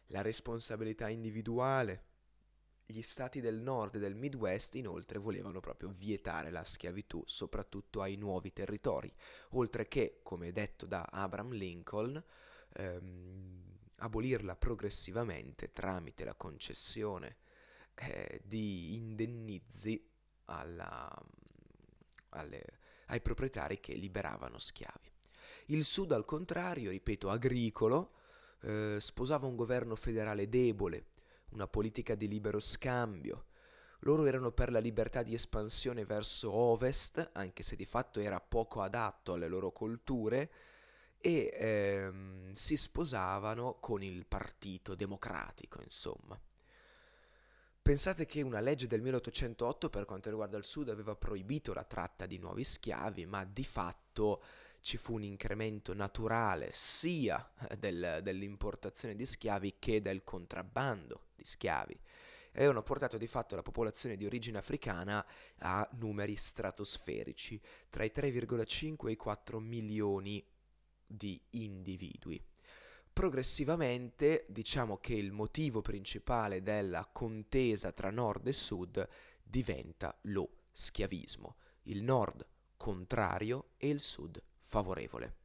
la 0.06 0.20
responsabilità 0.20 1.08
individuale. 1.08 2.06
Gli 2.86 3.02
stati 3.02 3.40
del 3.40 3.60
nord 3.60 3.94
e 3.94 3.98
del 4.00 4.16
Midwest 4.16 4.74
inoltre 4.74 5.18
volevano 5.18 5.60
proprio 5.60 5.90
vietare 5.96 6.50
la 6.50 6.64
schiavitù, 6.64 7.22
soprattutto 7.26 8.02
ai 8.02 8.16
nuovi 8.16 8.52
territori, 8.52 9.12
oltre 9.50 9.86
che, 9.86 10.18
come 10.24 10.50
detto 10.50 10.86
da 10.86 11.02
Abraham 11.08 11.52
Lincoln, 11.52 12.22
ehm, 12.72 13.73
abolirla 13.98 14.56
progressivamente 14.56 15.72
tramite 15.72 16.24
la 16.24 16.34
concessione 16.34 17.36
eh, 17.94 18.40
di 18.44 18.96
indennizi 18.96 20.04
alla, 20.46 21.10
alle, 22.30 22.64
ai 23.06 23.20
proprietari 23.20 23.80
che 23.80 23.94
liberavano 23.94 24.58
schiavi. 24.58 25.12
Il 25.66 25.84
Sud, 25.84 26.12
al 26.12 26.24
contrario, 26.24 26.90
ripeto, 26.90 27.30
agricolo, 27.30 28.12
eh, 28.62 28.96
sposava 29.00 29.46
un 29.46 29.56
governo 29.56 29.94
federale 29.94 30.48
debole, 30.48 31.06
una 31.50 31.66
politica 31.66 32.14
di 32.14 32.28
libero 32.28 32.60
scambio. 32.60 33.46
Loro 34.00 34.26
erano 34.26 34.52
per 34.52 34.70
la 34.70 34.80
libertà 34.80 35.22
di 35.22 35.32
espansione 35.32 36.04
verso 36.04 36.52
ovest, 36.52 37.30
anche 37.32 37.62
se 37.62 37.76
di 37.76 37.86
fatto 37.86 38.20
era 38.20 38.40
poco 38.40 38.82
adatto 38.82 39.32
alle 39.32 39.48
loro 39.48 39.70
culture, 39.70 40.50
e 41.24 41.54
ehm, 41.54 42.52
si 42.52 42.76
sposavano 42.76 43.78
con 43.80 44.02
il 44.02 44.26
partito 44.26 44.94
democratico, 44.94 45.80
insomma. 45.80 46.38
Pensate 47.80 48.26
che 48.26 48.42
una 48.42 48.60
legge 48.60 48.86
del 48.86 49.00
1808 49.00 49.88
per 49.88 50.04
quanto 50.04 50.28
riguarda 50.28 50.58
il 50.58 50.64
Sud 50.64 50.90
aveva 50.90 51.16
proibito 51.16 51.72
la 51.72 51.84
tratta 51.84 52.26
di 52.26 52.36
nuovi 52.36 52.62
schiavi, 52.62 53.24
ma 53.24 53.42
di 53.44 53.64
fatto 53.64 54.42
ci 54.82 54.98
fu 54.98 55.14
un 55.14 55.22
incremento 55.22 55.94
naturale 55.94 56.68
sia 56.72 57.50
del, 57.78 58.20
dell'importazione 58.22 59.14
di 59.14 59.24
schiavi 59.24 59.76
che 59.78 60.02
del 60.02 60.24
contrabbando 60.24 61.28
di 61.36 61.44
schiavi 61.44 61.98
e 62.52 62.58
avevano 62.58 62.82
portato 62.82 63.16
di 63.16 63.26
fatto 63.26 63.56
la 63.56 63.62
popolazione 63.62 64.16
di 64.16 64.26
origine 64.26 64.58
africana 64.58 65.26
a 65.60 65.88
numeri 65.98 66.36
stratosferici, 66.36 67.58
tra 67.88 68.04
i 68.04 68.12
3,5 68.14 69.08
e 69.08 69.10
i 69.12 69.16
4 69.16 69.58
milioni 69.58 70.46
di 71.06 71.40
individui. 71.50 72.42
Progressivamente 73.12 74.44
diciamo 74.49 74.99
che 74.99 75.14
il 75.14 75.30
motivo 75.30 75.82
principale 75.82 76.62
della 76.62 77.06
contesa 77.06 77.92
tra 77.92 78.11
nord 78.11 78.49
e 78.49 78.52
sud 78.52 79.08
diventa 79.42 80.18
lo 80.23 80.62
schiavismo, 80.73 81.56
il 81.84 82.02
nord 82.02 82.44
contrario 82.76 83.70
e 83.76 83.88
il 83.88 84.00
sud 84.00 84.42
favorevole. 84.58 85.37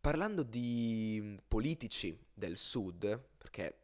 Parlando 0.00 0.42
di 0.42 1.40
politici 1.46 2.16
del 2.32 2.56
sud, 2.56 3.20
perché 3.36 3.78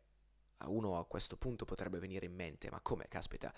a 0.58 0.68
uno 0.68 0.98
a 0.98 1.06
questo 1.06 1.36
punto 1.36 1.64
potrebbe 1.64 1.98
venire 1.98 2.26
in 2.26 2.34
mente, 2.34 2.70
ma 2.70 2.80
come 2.80 3.06
caspita, 3.08 3.52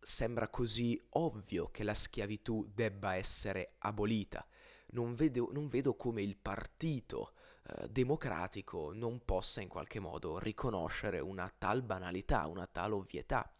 sembra 0.00 0.48
così 0.48 1.02
ovvio 1.10 1.70
che 1.70 1.82
la 1.82 1.94
schiavitù 1.94 2.70
debba 2.72 3.16
essere 3.16 3.74
abolita 3.78 4.46
non 4.94 5.14
vedo, 5.14 5.50
non 5.52 5.68
vedo 5.68 5.94
come 5.94 6.22
il 6.22 6.36
partito 6.36 7.34
eh, 7.66 7.88
democratico 7.88 8.92
non 8.92 9.24
possa 9.24 9.60
in 9.60 9.68
qualche 9.68 10.00
modo 10.00 10.38
riconoscere 10.38 11.20
una 11.20 11.52
tal 11.56 11.82
banalità, 11.82 12.46
una 12.46 12.66
tal 12.66 12.92
ovvietà. 12.92 13.50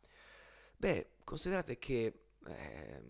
Beh, 0.76 1.10
considerate 1.24 1.78
che 1.78 2.24
eh, 2.46 3.02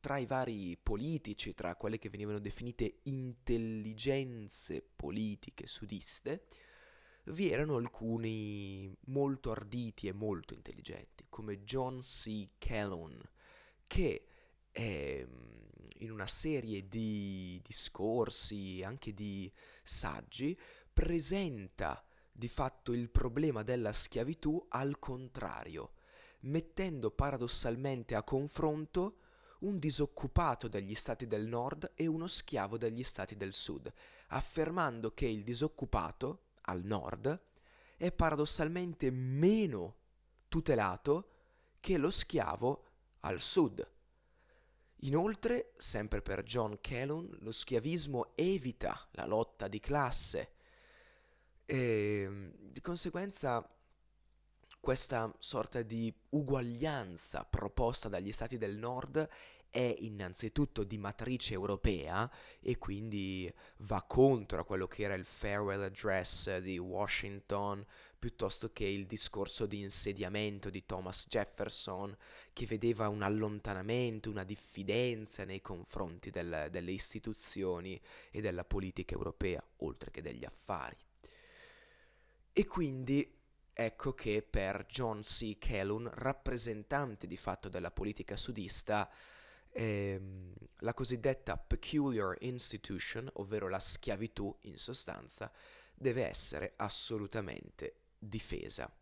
tra 0.00 0.18
i 0.18 0.26
vari 0.26 0.76
politici, 0.82 1.54
tra 1.54 1.76
quelle 1.76 1.98
che 1.98 2.08
venivano 2.08 2.38
definite 2.38 3.00
intelligenze 3.04 4.82
politiche 4.96 5.66
sudiste, 5.66 6.44
vi 7.24 7.50
erano 7.50 7.76
alcuni 7.76 8.92
molto 9.06 9.52
arditi 9.52 10.08
e 10.08 10.12
molto 10.12 10.54
intelligenti, 10.54 11.26
come 11.28 11.62
John 11.62 12.00
C. 12.00 12.48
Calhoun, 12.58 13.20
che 13.86 14.24
eh, 14.72 15.28
in 15.98 16.10
una 16.10 16.26
serie 16.26 16.88
di 16.88 17.60
discorsi, 17.62 18.82
anche 18.82 19.12
di 19.12 19.50
saggi, 19.82 20.58
presenta 20.92 22.04
di 22.32 22.48
fatto 22.48 22.92
il 22.92 23.10
problema 23.10 23.62
della 23.62 23.92
schiavitù 23.92 24.64
al 24.70 24.98
contrario, 24.98 25.94
mettendo 26.40 27.10
paradossalmente 27.10 28.14
a 28.14 28.22
confronto 28.22 29.16
un 29.60 29.78
disoccupato 29.78 30.68
degli 30.68 30.94
stati 30.94 31.26
del 31.26 31.46
nord 31.46 31.92
e 31.94 32.06
uno 32.06 32.26
schiavo 32.26 32.78
degli 32.78 33.02
stati 33.02 33.36
del 33.36 33.52
sud, 33.52 33.92
affermando 34.28 35.12
che 35.12 35.26
il 35.26 35.42
disoccupato, 35.42 36.44
al 36.62 36.82
nord, 36.84 37.38
è 37.96 38.12
paradossalmente 38.12 39.10
meno 39.10 39.96
tutelato 40.48 41.28
che 41.80 41.98
lo 41.98 42.10
schiavo 42.10 42.84
al 43.20 43.40
sud. 43.40 43.86
Inoltre, 45.00 45.72
sempre 45.78 46.20
per 46.20 46.42
John 46.42 46.78
Calhoun, 46.80 47.38
lo 47.40 47.52
schiavismo 47.52 48.32
evita 48.34 49.08
la 49.12 49.26
lotta 49.26 49.68
di 49.68 49.80
classe. 49.80 50.52
E 51.64 52.50
di 52.58 52.80
conseguenza 52.80 53.66
questa 54.80 55.32
sorta 55.38 55.82
di 55.82 56.12
uguaglianza 56.30 57.44
proposta 57.44 58.08
dagli 58.08 58.32
stati 58.32 58.56
del 58.56 58.76
nord 58.76 59.28
è 59.70 59.94
innanzitutto 60.00 60.82
di 60.82 60.98
matrice 60.98 61.54
europea 61.54 62.28
e 62.60 62.76
quindi 62.76 63.52
va 63.78 64.02
contro 64.02 64.64
quello 64.64 64.88
che 64.88 65.04
era 65.04 65.14
il 65.14 65.24
farewell 65.24 65.82
address 65.82 66.58
di 66.58 66.76
Washington 66.76 67.86
piuttosto 68.20 68.70
che 68.70 68.84
il 68.84 69.06
discorso 69.06 69.64
di 69.64 69.80
insediamento 69.80 70.68
di 70.68 70.84
Thomas 70.84 71.26
Jefferson, 71.26 72.14
che 72.52 72.66
vedeva 72.66 73.08
un 73.08 73.22
allontanamento, 73.22 74.28
una 74.28 74.44
diffidenza 74.44 75.44
nei 75.44 75.62
confronti 75.62 76.30
del, 76.30 76.68
delle 76.70 76.92
istituzioni 76.92 77.98
e 78.30 78.42
della 78.42 78.64
politica 78.64 79.14
europea, 79.14 79.64
oltre 79.78 80.10
che 80.10 80.20
degli 80.20 80.44
affari. 80.44 80.96
E 82.52 82.66
quindi 82.66 83.38
ecco 83.72 84.12
che 84.12 84.42
per 84.42 84.84
John 84.86 85.20
C. 85.20 85.56
Calhoun, 85.58 86.10
rappresentante 86.12 87.26
di 87.26 87.38
fatto 87.38 87.70
della 87.70 87.90
politica 87.90 88.36
sudista, 88.36 89.10
ehm, 89.70 90.52
la 90.80 90.92
cosiddetta 90.92 91.56
peculiar 91.56 92.36
institution, 92.40 93.30
ovvero 93.34 93.70
la 93.70 93.80
schiavitù 93.80 94.54
in 94.62 94.76
sostanza, 94.76 95.50
deve 95.94 96.26
essere 96.26 96.72
assolutamente 96.76 97.99
difesa. 98.20 98.92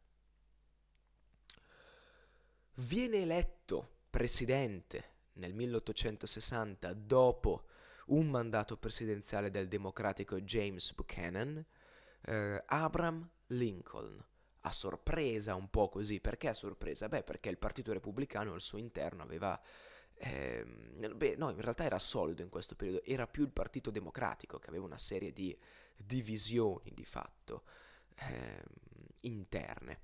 Viene 2.75 3.23
eletto 3.23 3.97
presidente 4.09 5.17
nel 5.35 5.53
1860 5.53 6.93
dopo 6.95 7.65
un 8.07 8.31
mandato 8.31 8.77
presidenziale 8.77 9.51
del 9.51 9.69
democratico 9.69 10.41
James 10.41 10.95
Buchanan, 10.95 11.65
eh, 12.23 12.63
Abraham 12.67 13.29
Lincoln. 13.49 14.25
A 14.63 14.73
sorpresa 14.73 15.55
un 15.55 15.71
po' 15.71 15.89
così, 15.89 16.21
perché 16.21 16.49
a 16.49 16.55
sorpresa? 16.55 17.09
Beh, 17.09 17.23
perché 17.23 17.49
il 17.49 17.59
Partito 17.59 17.93
Repubblicano 17.93 18.55
al 18.55 18.61
suo 18.61 18.79
interno 18.79 19.23
aveva 19.23 19.61
eh, 20.21 20.65
beh, 20.65 21.37
no, 21.37 21.51
in 21.51 21.61
realtà 21.61 21.85
era 21.85 21.99
solido 21.99 22.43
in 22.43 22.49
questo 22.49 22.75
periodo, 22.75 23.03
era 23.05 23.27
più 23.27 23.45
il 23.45 23.53
Partito 23.53 23.91
Democratico 23.91 24.59
che 24.59 24.69
aveva 24.69 24.85
una 24.85 24.99
serie 24.99 25.33
di 25.33 25.57
divisioni 25.97 26.93
di 26.93 27.05
fatto 27.05 27.63
eh, 28.17 28.63
interne. 29.21 30.01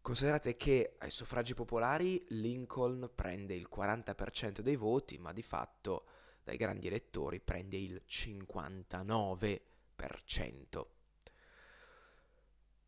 Considerate 0.00 0.56
che 0.56 0.94
ai 0.98 1.10
suffragi 1.10 1.54
popolari 1.54 2.24
Lincoln 2.30 3.10
prende 3.14 3.54
il 3.54 3.68
40% 3.72 4.60
dei 4.60 4.76
voti, 4.76 5.18
ma 5.18 5.32
di 5.32 5.42
fatto 5.42 6.06
dai 6.42 6.56
grandi 6.56 6.88
elettori 6.88 7.38
prende 7.40 7.76
il 7.76 8.02
59%. 8.06 10.86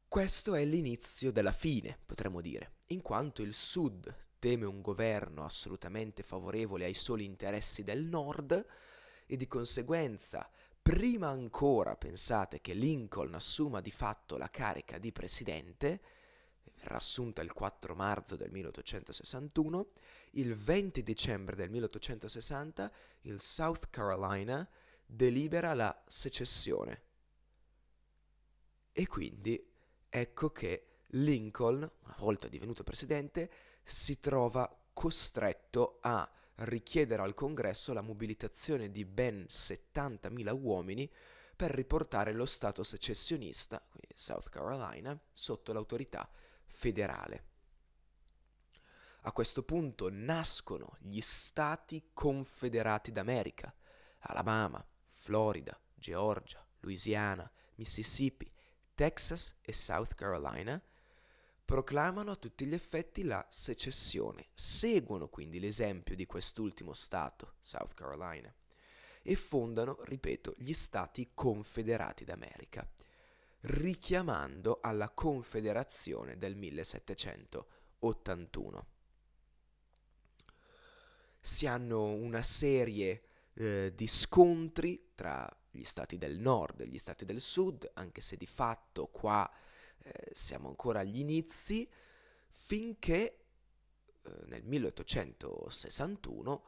Questo 0.09 0.54
è 0.54 0.64
l'inizio 0.64 1.31
della 1.33 1.52
fine, 1.52 1.99
potremmo 2.04 2.40
dire, 2.40 2.73
in 2.87 3.02
quanto 3.02 3.43
il 3.43 3.54
Sud 3.54 4.14
teme 4.38 4.66
un 4.66 4.81
governo 4.81 5.45
assolutamente 5.45 6.23
favorevole 6.23 6.85
ai 6.85 6.95
soli 6.95 7.25
interessi 7.25 7.83
del 7.83 8.04
nord 8.04 8.64
e 9.26 9.37
di 9.37 9.47
conseguenza, 9.47 10.49
prima 10.85 11.29
ancora 11.31 11.97
pensate 11.97 12.61
che 12.61 12.75
Lincoln 12.75 13.33
assuma 13.33 13.81
di 13.81 13.91
fatto 13.91 14.37
la 14.37 14.50
carica 14.50 14.99
di 14.99 15.12
presidente, 15.12 16.00
verrà 16.75 16.97
assunta 16.97 17.41
il 17.41 17.55
4 17.55 17.95
marzo 17.95 18.37
del 18.37 18.50
1861, 18.50 19.87
il 20.33 20.55
20 20.55 21.03
dicembre 21.03 21.57
del 21.57 21.71
1860 21.71 22.93
il 23.23 23.41
South 23.41 23.88
Carolina 23.88 24.69
delibera 25.07 25.73
la 25.73 26.05
secessione. 26.07 27.03
E 28.93 29.07
quindi 29.07 29.67
ecco 30.11 30.50
che 30.50 30.99
Lincoln, 31.12 31.79
una 31.79 32.17
volta 32.19 32.47
divenuto 32.47 32.85
presidente, 32.85 33.50
si 33.83 34.21
trova 34.21 34.71
costretto 34.93 35.97
a 36.03 36.31
richiedere 36.56 37.23
al 37.23 37.34
Congresso 37.34 37.92
la 37.92 38.00
mobilitazione 38.00 38.90
di 38.90 39.04
ben 39.04 39.46
70.000 39.49 40.50
uomini 40.61 41.11
per 41.56 41.70
riportare 41.70 42.32
lo 42.32 42.46
Stato 42.46 42.82
secessionista, 42.82 43.80
quindi 43.80 44.12
South 44.14 44.49
Carolina, 44.49 45.18
sotto 45.32 45.73
l'autorità 45.73 46.28
federale. 46.66 47.52
A 49.23 49.32
questo 49.32 49.62
punto 49.62 50.08
nascono 50.11 50.96
gli 51.00 51.20
Stati 51.20 52.11
Confederati 52.12 53.11
d'America, 53.11 53.75
Alabama, 54.20 54.84
Florida, 55.12 55.79
Georgia, 55.94 56.64
Louisiana, 56.81 57.50
Mississippi, 57.76 58.52
Texas 58.94 59.57
e 59.62 59.72
South 59.72 60.14
Carolina, 60.14 60.81
proclamano 61.64 62.33
a 62.33 62.37
tutti 62.37 62.66
gli 62.66 62.74
effetti 62.74 63.24
la 63.24 63.46
secessione, 63.50 64.48
seguono 64.55 65.29
quindi 65.29 65.59
l'esempio 65.59 66.14
di 66.14 66.27
quest'ultimo 66.27 66.92
Stato, 66.92 67.55
South 67.61 67.94
Carolina, 67.94 68.55
e 69.22 69.35
fondano, 69.35 69.96
ripeto, 70.03 70.55
gli 70.59 70.74
Stati 70.74 71.31
Confederati 71.33 72.24
d'America, 72.24 72.87
richiamando 73.61 74.81
alla 74.83 75.09
Confederazione 75.09 76.37
del 76.37 76.55
1781. 76.55 78.87
Si 81.40 81.66
hanno 81.66 82.12
una 82.12 82.42
serie 82.42 83.22
eh, 83.55 83.92
di 83.94 84.07
scontri 84.07 85.12
tra 85.14 85.50
gli 85.70 85.85
stati 85.85 86.18
del 86.18 86.38
nord 86.38 86.81
e 86.81 86.87
gli 86.87 86.98
stati 86.98 87.24
del 87.24 87.40
sud, 87.40 87.90
anche 87.94 88.20
se 88.20 88.37
di 88.37 88.46
fatto 88.46 89.07
qua 89.07 89.50
eh, 90.05 90.31
siamo 90.33 90.69
ancora 90.69 91.01
agli 91.01 91.19
inizi, 91.19 91.87
finché 92.49 93.45
eh, 94.23 94.31
nel 94.47 94.64
1861 94.64 96.64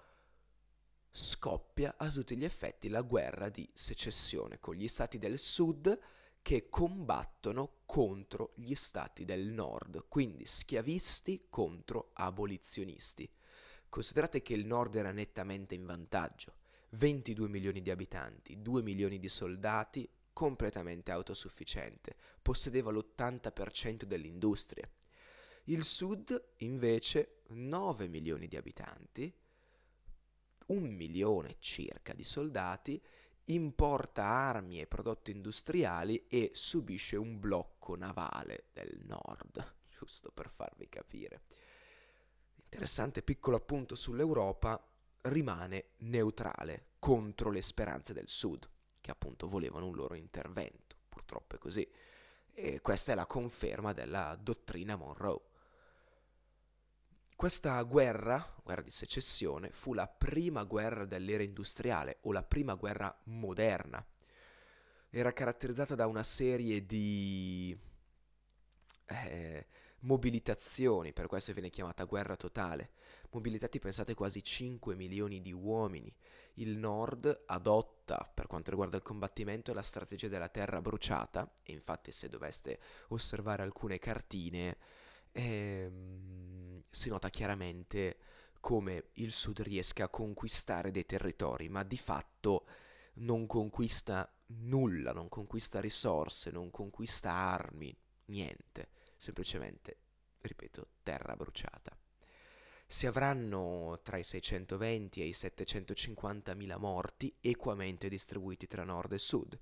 scoppia 1.10 1.94
a 1.96 2.10
tutti 2.10 2.36
gli 2.36 2.44
effetti 2.44 2.88
la 2.88 3.02
guerra 3.02 3.48
di 3.48 3.70
secessione 3.72 4.58
con 4.58 4.74
gli 4.74 4.88
stati 4.88 5.18
del 5.18 5.38
sud 5.38 5.96
che 6.42 6.68
combattono 6.68 7.82
contro 7.86 8.52
gli 8.54 8.74
stati 8.74 9.24
del 9.24 9.46
nord, 9.46 10.06
quindi 10.08 10.44
schiavisti 10.44 11.46
contro 11.50 12.10
abolizionisti. 12.12 13.28
Considerate 13.88 14.42
che 14.42 14.54
il 14.54 14.66
nord 14.66 14.94
era 14.94 15.10
nettamente 15.10 15.74
in 15.74 15.86
vantaggio, 15.86 16.54
22 16.90 17.48
milioni 17.48 17.82
di 17.82 17.90
abitanti, 17.90 18.62
2 18.62 18.82
milioni 18.82 19.18
di 19.18 19.28
soldati, 19.28 20.08
completamente 20.36 21.12
autosufficiente, 21.12 22.14
possedeva 22.42 22.90
l'80% 22.90 24.02
dell'industria. 24.02 24.86
Il 25.64 25.82
sud, 25.82 26.48
invece, 26.58 27.40
9 27.46 28.06
milioni 28.06 28.46
di 28.46 28.58
abitanti, 28.58 29.34
un 30.66 30.82
milione 30.94 31.56
circa 31.58 32.12
di 32.12 32.22
soldati, 32.22 33.02
importa 33.44 34.24
armi 34.24 34.78
e 34.78 34.86
prodotti 34.86 35.30
industriali 35.30 36.26
e 36.28 36.50
subisce 36.52 37.16
un 37.16 37.40
blocco 37.40 37.96
navale 37.96 38.66
del 38.74 39.00
nord, 39.06 39.76
giusto 39.88 40.30
per 40.32 40.50
farvi 40.50 40.86
capire. 40.90 41.44
Interessante 42.56 43.22
piccolo 43.22 43.56
appunto 43.56 43.94
sull'Europa, 43.94 44.86
rimane 45.22 45.92
neutrale 46.00 46.88
contro 46.98 47.50
le 47.50 47.62
speranze 47.62 48.12
del 48.12 48.28
sud 48.28 48.68
che 49.06 49.12
appunto 49.12 49.46
volevano 49.46 49.86
un 49.86 49.94
loro 49.94 50.16
intervento. 50.16 50.96
Purtroppo 51.08 51.54
è 51.54 51.58
così. 51.58 51.88
E 52.52 52.80
questa 52.80 53.12
è 53.12 53.14
la 53.14 53.24
conferma 53.24 53.92
della 53.92 54.36
dottrina 54.40 54.96
Monroe. 54.96 55.40
Questa 57.36 57.80
guerra, 57.82 58.54
guerra 58.64 58.82
di 58.82 58.90
secessione, 58.90 59.70
fu 59.70 59.94
la 59.94 60.08
prima 60.08 60.64
guerra 60.64 61.04
dell'era 61.04 61.44
industriale 61.44 62.18
o 62.22 62.32
la 62.32 62.42
prima 62.42 62.74
guerra 62.74 63.16
moderna. 63.24 64.04
Era 65.10 65.32
caratterizzata 65.32 65.94
da 65.94 66.08
una 66.08 66.24
serie 66.24 66.84
di 66.84 67.78
eh, 69.04 69.66
mobilitazioni, 70.00 71.12
per 71.12 71.26
questo 71.26 71.52
viene 71.52 71.70
chiamata 71.70 72.04
guerra 72.04 72.36
totale. 72.36 72.90
Mobilitati, 73.30 73.78
pensate, 73.78 74.14
quasi 74.14 74.42
5 74.42 74.94
milioni 74.94 75.42
di 75.42 75.52
uomini, 75.52 76.14
il 76.54 76.76
nord 76.76 77.44
adotta 77.46 78.30
per 78.32 78.46
quanto 78.46 78.70
riguarda 78.70 78.96
il 78.96 79.02
combattimento 79.02 79.74
la 79.74 79.82
strategia 79.82 80.28
della 80.28 80.48
terra 80.48 80.80
bruciata 80.80 81.58
e 81.62 81.72
infatti 81.72 82.12
se 82.12 82.28
doveste 82.28 82.78
osservare 83.08 83.62
alcune 83.62 83.98
cartine 83.98 84.78
ehm, 85.32 86.84
si 86.88 87.08
nota 87.08 87.28
chiaramente 87.28 88.18
come 88.60 89.08
il 89.14 89.32
sud 89.32 89.60
riesca 89.60 90.04
a 90.04 90.08
conquistare 90.08 90.90
dei 90.90 91.04
territori 91.04 91.68
ma 91.68 91.82
di 91.82 91.98
fatto 91.98 92.66
non 93.14 93.46
conquista 93.46 94.30
nulla, 94.46 95.12
non 95.12 95.28
conquista 95.28 95.80
risorse, 95.80 96.50
non 96.50 96.70
conquista 96.70 97.32
armi, 97.32 97.96
niente, 98.26 98.88
semplicemente, 99.16 99.98
ripeto, 100.40 100.88
terra 101.02 101.34
bruciata 101.36 101.96
si 102.86 103.06
avranno 103.06 104.00
tra 104.02 104.16
i 104.16 104.22
620 104.22 105.20
e 105.20 105.26
i 105.26 105.32
750 105.32 106.54
mila 106.54 106.76
morti 106.76 107.34
equamente 107.40 108.08
distribuiti 108.08 108.66
tra 108.68 108.84
nord 108.84 109.12
e 109.12 109.18
sud. 109.18 109.58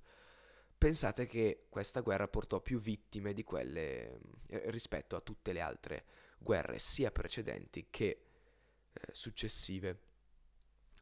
Pensate 0.77 1.27
che 1.27 1.67
questa 1.71 2.01
guerra 2.01 2.29
portò 2.29 2.61
più 2.61 2.79
vittime 2.79 3.33
di 3.33 3.43
quelle 3.43 4.21
eh, 4.49 4.71
rispetto 4.71 5.17
a 5.17 5.21
tutte 5.21 5.53
le 5.55 5.61
altre 5.61 6.05
guerre, 6.37 6.79
sia 6.79 7.11
precedenti 7.11 7.87
che 7.89 8.07
eh, 8.93 9.01
successive, 9.13 9.99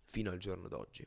fino 0.05 0.31
al 0.31 0.39
giorno 0.39 0.69
d'oggi. 0.69 1.05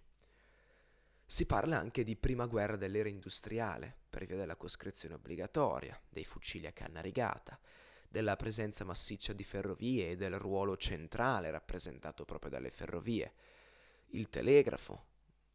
Si 1.27 1.45
parla 1.47 1.79
anche 1.79 2.03
di 2.03 2.15
prima 2.15 2.45
guerra 2.45 2.75
dell'era 2.75 3.09
industriale, 3.09 3.95
per 4.09 4.25
via 4.25 4.35
della 4.37 4.55
coscrizione 4.55 5.15
obbligatoria, 5.15 5.99
dei 6.07 6.23
fucili 6.23 6.67
a 6.67 6.71
canna 6.71 7.01
rigata, 7.01 7.59
della 8.07 8.35
presenza 8.35 8.85
massiccia 8.85 9.33
di 9.33 9.43
ferrovie 9.43 10.11
e 10.11 10.15
del 10.15 10.37
ruolo 10.37 10.77
centrale 10.77 11.49
rappresentato 11.49 12.25
proprio 12.25 12.51
dalle 12.51 12.69
ferrovie, 12.69 13.33
il 14.11 14.29
telegrafo, 14.29 15.05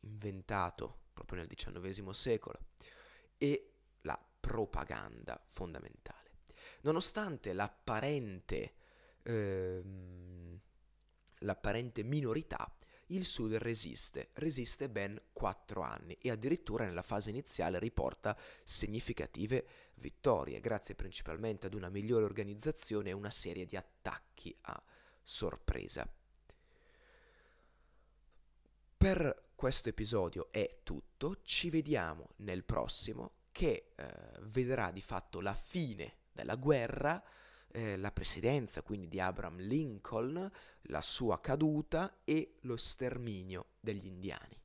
inventato 0.00 0.98
proprio 1.12 1.38
nel 1.38 1.48
XIX 1.48 2.10
secolo, 2.10 2.58
e 3.38 3.72
la 4.02 4.22
propaganda 4.40 5.40
fondamentale. 5.50 6.18
Nonostante 6.82 7.52
l'apparente, 7.52 8.74
ehm, 9.22 10.60
l'apparente 11.38 12.02
minorità, 12.02 12.74
il 13.10 13.24
Sud 13.24 13.54
resiste, 13.54 14.30
resiste 14.34 14.88
ben 14.88 15.20
quattro 15.32 15.82
anni 15.82 16.16
e 16.20 16.30
addirittura 16.30 16.84
nella 16.84 17.02
fase 17.02 17.30
iniziale 17.30 17.78
riporta 17.78 18.36
significative 18.64 19.66
vittorie, 19.94 20.60
grazie 20.60 20.94
principalmente 20.94 21.66
ad 21.66 21.74
una 21.74 21.88
migliore 21.88 22.24
organizzazione 22.24 23.10
e 23.10 23.14
una 23.14 23.30
serie 23.30 23.66
di 23.66 23.76
attacchi 23.76 24.54
a 24.62 24.82
sorpresa. 25.22 26.08
Per 28.96 29.42
questo 29.54 29.88
episodio 29.88 30.48
è 30.50 30.80
tutto, 30.82 31.38
ci 31.42 31.70
vediamo 31.70 32.30
nel 32.36 32.64
prossimo 32.64 33.32
che 33.52 33.92
eh, 33.94 34.06
vedrà 34.42 34.90
di 34.90 35.00
fatto 35.00 35.40
la 35.40 35.54
fine 35.54 36.14
della 36.32 36.56
guerra 36.56 37.22
eh, 37.72 37.96
la 37.96 38.12
presidenza 38.12 38.82
quindi 38.82 39.08
di 39.08 39.20
Abraham 39.20 39.58
Lincoln, 39.58 40.50
la 40.82 41.00
sua 41.00 41.40
caduta 41.40 42.18
e 42.24 42.56
lo 42.62 42.76
sterminio 42.76 43.66
degli 43.80 44.06
indiani. 44.06 44.58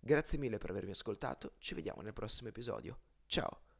Grazie 0.00 0.38
mille 0.38 0.58
per 0.58 0.70
avermi 0.70 0.90
ascoltato, 0.90 1.54
ci 1.58 1.74
vediamo 1.74 2.02
nel 2.02 2.12
prossimo 2.12 2.48
episodio. 2.48 2.98
Ciao! 3.26 3.71